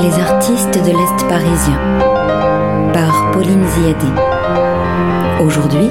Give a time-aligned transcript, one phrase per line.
[0.00, 1.80] Les artistes de l'Est parisien
[2.92, 4.06] par Pauline Ziadé.
[5.44, 5.88] Aujourd'hui,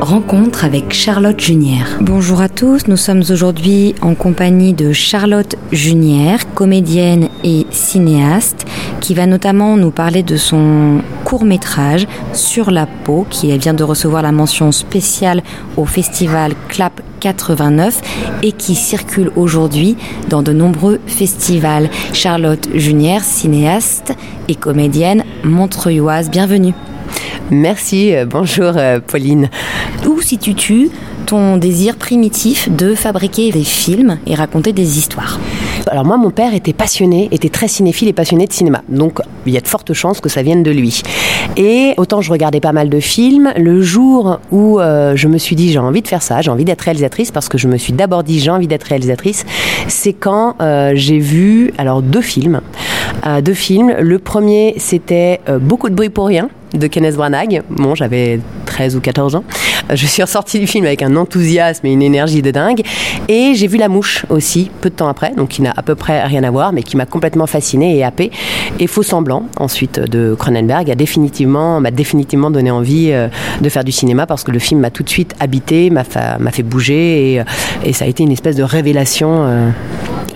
[0.00, 1.98] rencontre avec Charlotte Junière.
[2.00, 8.66] Bonjour à tous, nous sommes aujourd'hui en compagnie de Charlotte Junière, comédienne et cinéaste,
[9.04, 13.84] qui va notamment nous parler de son court métrage Sur la peau, qui vient de
[13.84, 15.42] recevoir la mention spéciale
[15.76, 18.00] au festival Clap 89
[18.42, 19.98] et qui circule aujourd'hui
[20.30, 21.90] dans de nombreux festivals.
[22.14, 24.14] Charlotte Junière, cinéaste
[24.48, 26.72] et comédienne montreuilloise, bienvenue.
[27.50, 29.50] Merci, euh, bonjour euh, Pauline.
[30.08, 30.88] Où situes-tu
[31.26, 35.38] ton désir primitif de fabriquer des films et raconter des histoires?
[35.90, 38.82] Alors moi, mon père était passionné, était très cinéphile et passionné de cinéma.
[38.88, 41.02] Donc il y a de fortes chances que ça vienne de lui.
[41.56, 45.56] Et autant je regardais pas mal de films, le jour où euh, je me suis
[45.56, 47.92] dit j'ai envie de faire ça, j'ai envie d'être réalisatrice, parce que je me suis
[47.92, 49.44] d'abord dit j'ai envie d'être réalisatrice,
[49.88, 50.56] c'est quand
[50.94, 52.60] j'ai vu alors deux films.
[53.42, 53.94] deux films.
[53.98, 57.62] Le premier c'était Beaucoup de bruit pour rien de Kenneth Branagh.
[57.70, 59.44] Bon, j'avais 13 ou 14 ans.
[59.92, 62.82] Je suis ressortie du film avec un enthousiasme et une énergie de dingue.
[63.28, 65.94] Et j'ai vu La Mouche aussi, peu de temps après, donc qui n'a à peu
[65.94, 68.30] près rien à voir, mais qui m'a complètement fascinée et happée.
[68.78, 73.28] Et Faux Semblant, ensuite de Cronenberg, a définitivement, m'a définitivement donné envie euh,
[73.60, 76.62] de faire du cinéma parce que le film m'a tout de suite habité, m'a fait,
[76.62, 77.44] bouger et, euh,
[77.84, 79.44] et, ça a été une espèce de révélation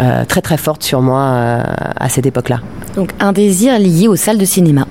[0.00, 1.62] euh, très très forte sur moi
[1.96, 2.60] à cette époque-là.
[2.96, 4.87] Donc un désir lié aux salles de cinéma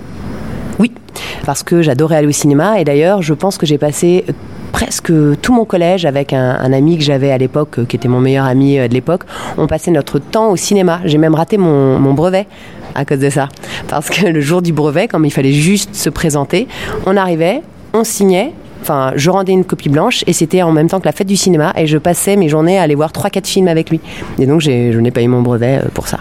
[1.47, 4.25] parce que j'adorais aller au cinéma et d'ailleurs je pense que j'ai passé
[4.73, 8.45] presque tout mon collège avec un, ami que j'avais à l'époque, qui était mon meilleur
[8.45, 9.21] ami euh, de l'époque.
[9.57, 10.99] On passait notre temps au cinéma.
[11.05, 12.47] J'ai même raté mon, mon, brevet
[12.95, 13.47] à cause de ça.
[13.87, 16.67] Parce que le jour du brevet, comme il fallait juste se présenter,
[17.05, 17.61] on arrivait,
[17.93, 18.51] on signait.
[18.81, 21.37] Enfin, je rendais une copie blanche et c'était en même temps que la fête du
[21.37, 24.01] cinéma et je passais mes journées à aller voir 3-4 films avec lui.
[24.37, 26.19] Et donc, je n'ai pas eu mon brevet euh, pour ça.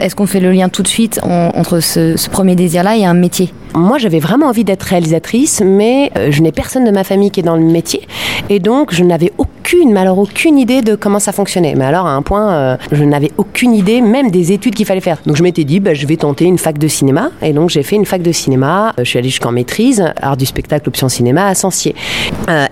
[0.00, 3.52] Est-ce qu'on fait le lien tout de suite entre ce, premier désir-là et un métier
[3.74, 7.40] moi, j'avais vraiment envie d'être réalisatrice, mais euh, je n'ai personne de ma famille qui
[7.40, 8.06] est dans le métier.
[8.48, 11.74] Et donc, je n'avais aucune, mais alors aucune idée de comment ça fonctionnait.
[11.76, 15.00] Mais alors, à un point, euh, je n'avais aucune idée même des études qu'il fallait
[15.00, 15.18] faire.
[15.26, 17.30] Donc, je m'étais dit, bah, je vais tenter une fac de cinéma.
[17.42, 18.94] Et donc, j'ai fait une fac de cinéma.
[18.98, 21.94] Euh, je suis allée jusqu'en maîtrise, art du spectacle, option cinéma à Sancier.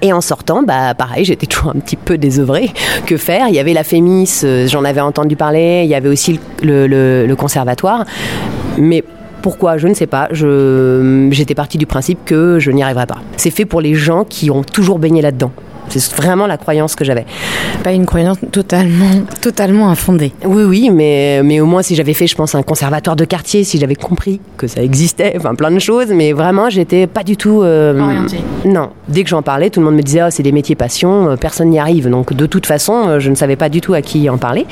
[0.01, 2.71] et en sortant, bah, pareil, j'étais toujours un petit peu désœuvrée.
[3.05, 3.49] Que faire?
[3.49, 5.83] Il y avait la Fémis, j'en avais entendu parler.
[5.85, 6.87] Il y avait aussi le
[7.37, 8.05] conservatoire.
[8.79, 9.05] Mais
[9.43, 10.29] pourquoi Je ne sais pas.
[10.33, 13.19] J'étais partie du principe que je n'y arriverais pas.
[13.37, 15.53] C'est fait pour les gens qui ont toujours baigné là-dedans.
[15.89, 17.27] C'est vraiment la croyance que j'avais.
[17.83, 20.33] Pas une croyance totalement, totalement infondée.
[20.45, 23.65] Oui, oui, mais, mais au moins si j'avais fait, je pense, un conservatoire de quartier,
[23.65, 27.37] si j'avais compris que ça existait, enfin plein de choses, mais vraiment, j'étais pas du
[27.37, 27.63] tout.
[27.63, 28.41] Euh, Orientée.
[28.65, 28.91] Non.
[29.09, 31.37] Dès que j'en parlais, tout le monde me disait, oh, c'est des métiers passion, euh,
[31.37, 32.09] personne n'y arrive.
[32.11, 34.67] Donc de toute façon, euh, je ne savais pas du tout à qui en parler.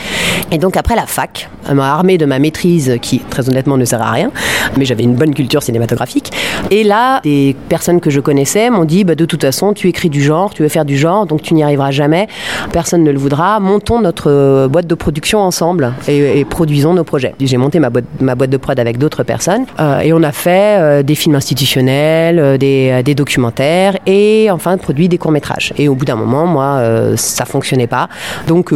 [0.51, 3.85] Et donc après la fac, elle m'a armée de ma maîtrise, qui très honnêtement ne
[3.85, 4.31] sert à rien,
[4.77, 6.33] mais j'avais une bonne culture cinématographique.
[6.71, 10.11] Et là, des personnes que je connaissais m'ont dit, bah, de toute façon, tu écris
[10.11, 12.29] du genre, tu veux faire du genre donc tu n'y arriveras jamais,
[12.73, 13.61] personne ne le voudra.
[13.61, 17.35] Montons notre euh, boîte de production ensemble et, produisons nos projets.
[17.41, 20.33] J'ai monté ma boîte, ma boîte de prod avec d'autres personnes euh, et on a
[20.33, 25.73] fait euh, des films institutionnels, des, documentaires et enfin produit des courts-métrages.
[25.79, 26.83] Et au bout d'un moment, moi,
[27.17, 28.09] ça fonctionnait pas.
[28.49, 28.75] Donc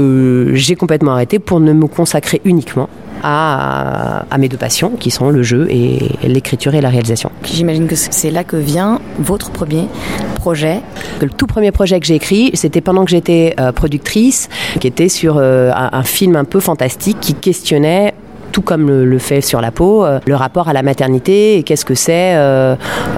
[0.53, 2.89] j'ai complètement arrêté pour ne me consacrer uniquement
[3.22, 7.31] à, à, mes deux passions qui sont le jeu et l'écriture et la réalisation.
[7.45, 9.89] J'imagine que c'est là que vient votre premier
[10.37, 10.81] projet.
[11.20, 14.48] Le tout premier projet que j'ai écrit, c'était pendant que j'étais euh, productrice,
[14.78, 18.14] qui était sur euh, un, film un peu fantastique qui questionnait
[18.52, 21.84] tout comme le, fait sur la peau, euh, le rapport à la maternité et qu'est-ce
[21.84, 22.34] que c'est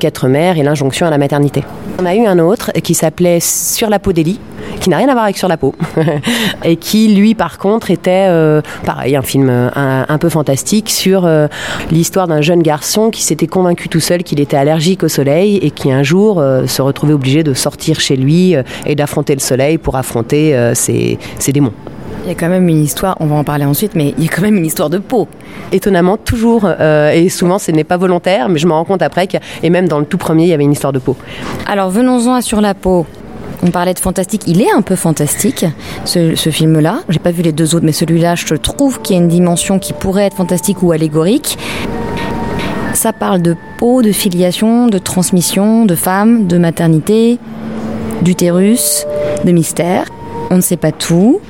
[0.00, 1.62] qu'être mère et l'injonction à la maternité.
[2.00, 4.40] On a eu un autre qui s'appelait Sur la peau d'Elie,
[4.80, 5.74] qui n'a rien à voir avec Sur la peau,
[6.64, 11.28] et qui, lui, par contre, était, euh, pareil, un film un, peu fantastique sur
[11.90, 15.70] l'histoire d'un jeune garçon qui s'était convaincu tout seul qu'il était allergique au soleil et
[15.70, 18.54] qui, un jour, se retrouvait obligé de sortir chez lui
[18.86, 21.18] et d'affronter le soleil pour affronter ses
[21.52, 21.72] démons.
[22.24, 24.28] Il y a quand même une histoire, on va en parler ensuite, mais il y
[24.28, 25.26] a quand même une histoire de peau.
[25.72, 29.26] Étonnamment, toujours, euh, et souvent ce n'est pas volontaire, mais je me rends compte après
[29.26, 31.16] que, et même dans le tout premier, il y avait une histoire de peau.
[31.66, 33.06] Alors venons-en à Sur la peau.
[33.62, 35.66] On parlait de fantastique, il est un peu fantastique,
[36.04, 37.00] ce, film-là.
[37.10, 39.78] J'ai pas vu les deux autres, mais celui-là, je trouve qu'il y a une dimension
[39.78, 41.58] qui pourrait être fantastique ou allégorique.
[42.94, 47.38] Ça parle de peau, de filiation, de transmission, de femme, de maternité,
[48.22, 49.06] d'utérus,
[49.44, 50.06] de mystère.
[50.50, 51.40] On ne sait pas tout.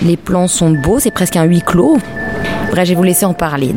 [0.00, 1.98] Les plans sont beaux, c'est presque un huis clos.
[2.70, 3.74] Bref, je vais vous laisser en parler.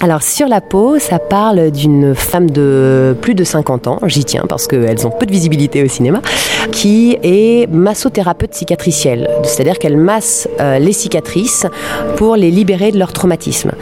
[0.00, 4.44] Alors sur la peau, ça parle d'une femme de plus de 50 ans, j'y tiens
[4.48, 6.20] parce qu'elles ont peu de visibilité au cinéma,
[6.70, 11.66] qui est massothérapeute cicatricielle, c'est-à-dire qu'elle masse euh, les cicatrices
[12.16, 13.72] pour les libérer de leur traumatisme.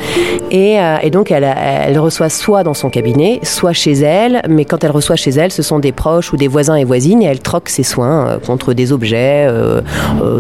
[0.51, 4.85] Et, euh, donc elle, elle, reçoit soit dans son cabinet, soit chez elle, mais quand
[4.85, 7.41] elle reçoit chez elle, ce sont des proches ou des voisins et voisines et elle
[7.41, 9.49] troque ses soins euh, contre des objets,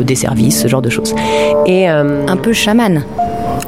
[0.03, 1.15] des services, ce genre de choses.
[1.67, 3.05] Et, un peu chamane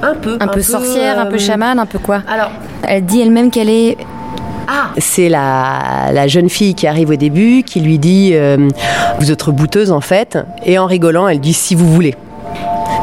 [0.02, 0.36] un peu.
[0.40, 2.50] Un, peu, sorcière, un peu chamane, un peu quoi Alors,
[2.86, 3.96] elle dit elle-même qu'elle est
[4.70, 4.90] ah.
[4.98, 8.68] C'est la, la, jeune fille qui arrive au début, qui lui dit euh,
[9.18, 10.38] Vous êtes bouteuse en fait.
[10.64, 12.14] Et en rigolant, elle dit Si vous voulez.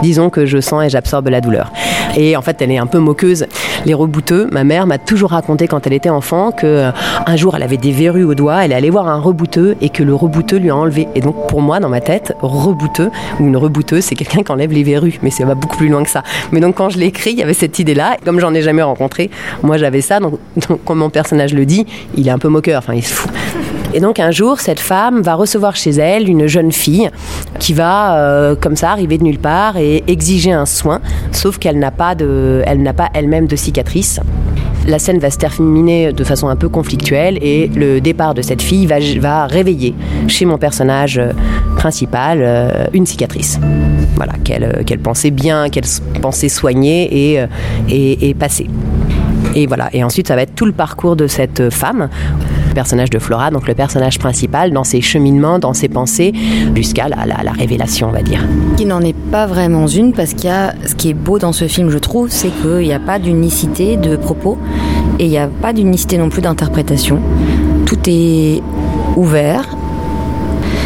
[0.03, 1.71] Disons que je sens et j'absorbe la douleur.
[2.15, 3.45] Et en fait, elle est un peu moqueuse.
[3.85, 6.91] Les rebouteux, ma mère m'a toujours raconté quand elle était enfant que euh,
[7.25, 9.89] un jour elle avait des verrues au doigt, elle est allée voir un rebouteux et
[9.89, 11.07] que le rebouteux lui a enlevé.
[11.15, 14.71] Et donc pour moi, dans ma tête, rebouteux ou une rebouteuse, c'est quelqu'un qui enlève
[14.71, 15.19] les verrues.
[15.21, 16.23] Mais ça va beaucoup plus loin que ça.
[16.51, 18.17] Mais donc quand je l'ai écrit, il y avait cette idée-là.
[18.23, 19.29] Comme j'en ai jamais rencontré,
[19.61, 20.19] moi j'avais ça.
[20.19, 20.39] Donc,
[20.69, 21.85] donc, comme mon personnage le dit,
[22.15, 22.79] il est un peu moqueur.
[22.79, 23.31] Enfin, il se fout.
[23.95, 27.09] Et donc un jour, cette femme va recevoir chez elle une jeune fille
[27.59, 30.99] qui va, euh, comme ça, arriver de nulle part et exiger un soin,
[31.31, 34.19] sauf qu'elle n'a pas de, elle n'a pas elle-même de cicatrice.
[34.85, 38.61] La scène va se terminer de façon un peu conflictuelle et le départ de cette
[38.61, 39.95] fille va, réveiller
[40.27, 41.31] chez mon personnage euh,
[41.77, 43.61] principal euh, une cicatrice.
[44.17, 45.85] Voilà, qu'elle pensait bien, qu'elle
[46.21, 47.37] pensait soigner
[47.87, 48.67] et passer.
[49.55, 49.89] Et voilà.
[49.93, 52.09] Et ensuite, ça va être tout le parcours de cette femme
[52.75, 56.31] personnage de Flora, donc le personnage principal, dans ses cheminements, dans ses pensées,
[56.75, 58.41] jusqu'à la, la, révélation, on va dire.
[58.77, 61.53] Qui n'en est pas vraiment une, parce qu'il y a ce qui est beau dans
[61.53, 64.59] ce film, je trouve, c'est qu'il n'y a pas d'unicité de propos
[65.17, 67.19] et il n'y a pas d'unicité non plus d'interprétation.
[67.87, 68.61] Tout est
[69.15, 69.65] ouvert,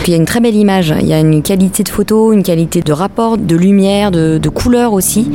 [0.09, 2.41] il y a une très belle image, il y a une qualité de photo, une
[2.41, 5.29] qualité de rapport, de lumière, de, de couleur aussi,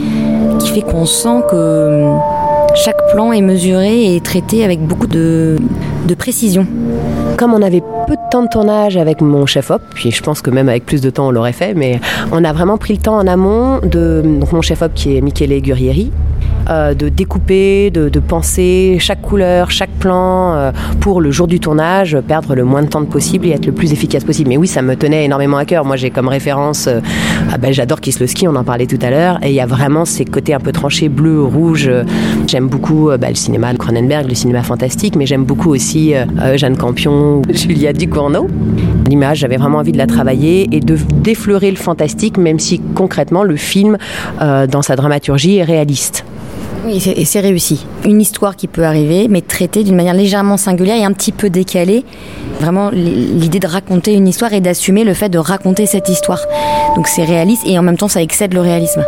[0.59, 2.11] qui fait qu'on sent que
[2.75, 5.57] chaque plan est mesuré et traité avec beaucoup de,
[6.19, 6.67] précision.
[7.37, 10.51] Comme on avait peu de temps de tournage avec mon chef-op, puis je pense que
[10.51, 12.01] même avec plus de temps on l'aurait fait, mais
[12.33, 14.23] on a vraiment pris le temps en amont de
[14.53, 16.13] mon chef-op qui est Michele Gurrieri,
[16.69, 22.17] euh, de découper, de, penser chaque couleur, chaque plan euh, pour le jour du tournage,
[22.27, 24.49] perdre le moins de temps possible et être le plus efficace possible.
[24.49, 25.85] Mais oui, ça me tenait énormément à cœur.
[25.85, 27.01] Moi, j'ai comme référence, euh,
[27.53, 30.05] ah ben, j'adore Ski, on en parlait tout à l'heure, et il y a vraiment
[30.05, 31.91] ces côtés un peu tranchés, bleu, rouge.
[32.47, 36.15] J'aime beaucoup bah, le cinéma de Cronenberg, le cinéma fantastique, mais j'aime beaucoup aussi
[36.55, 38.47] Jeanne Campion, Julia Ducournau.
[39.09, 43.43] L'image, j'avais vraiment envie de la travailler et de d'effleurer le fantastique, même si concrètement
[43.43, 43.97] le film,
[44.41, 46.25] dans sa dramaturgie, est réaliste.
[46.85, 47.87] Oui, et c'est réussi.
[48.05, 51.49] Une histoire qui peut arriver, mais traitée d'une manière légèrement singulière et un petit peu
[51.49, 52.05] décalée.
[52.61, 56.41] Vraiment, l'idée de raconter une histoire et d'assumer le fait de raconter cette histoire.
[56.95, 59.05] Donc c'est réaliste et en même temps ça excède le réalisme.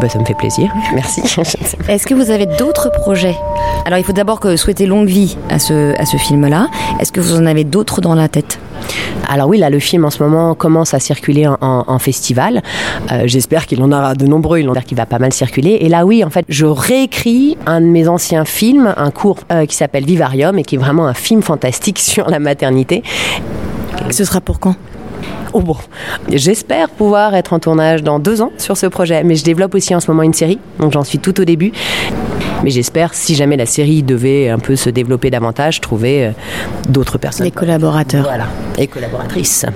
[0.00, 1.20] Bah, ça me fait plaisir, merci.
[1.88, 3.34] Est-ce que vous avez d'autres projets?
[3.84, 6.68] Alors il faut d'abord que souhaiter longue vie à ce, à ce film-là.
[7.00, 8.60] Est-ce que vous en avez d'autres dans la tête?
[9.28, 12.62] Alors oui, là, le film en ce moment commence à circuler en, festival.
[13.10, 15.78] Euh, j'espère qu'il en aura de nombreux, il en qu'il va pas mal circuler.
[15.80, 19.66] Et là, oui, en fait, je réécris un de mes anciens films, un cours euh,
[19.66, 23.02] qui s'appelle Vivarium et qui est vraiment un film fantastique sur la maternité.
[24.10, 24.76] Ce sera pour quand?
[25.52, 25.76] Oh bon,
[26.30, 29.94] j'espère pouvoir être en tournage dans deux ans sur ce projet, mais je développe aussi
[29.94, 31.72] en ce moment une série, donc j'en suis tout au début.
[32.64, 36.30] Mais j'espère, si jamais la série devait un peu se développer davantage, trouver euh,
[36.88, 37.46] d'autres personnes.
[37.46, 38.24] Des collaborateurs.
[38.24, 39.66] Voilà, et collaboratrices.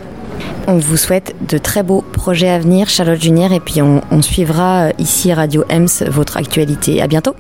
[0.67, 4.23] On vous souhaite de très beaux projets à venir, Charlotte Junior, et puis on, on
[4.23, 7.01] suivra euh, ici Radio EMS votre actualité.
[7.03, 7.35] À bientôt.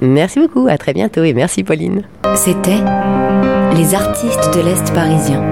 [0.00, 2.02] Merci beaucoup, à très bientôt et merci Pauline.
[2.36, 2.78] C'était
[3.76, 5.42] Les artistes de l'Est parisien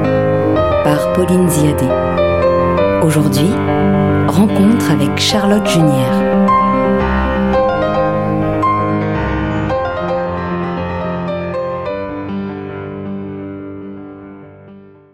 [0.84, 1.86] par Pauline Ziadé.
[3.02, 3.50] Aujourd'hui,
[4.28, 6.65] rencontre avec Charlotte Junière.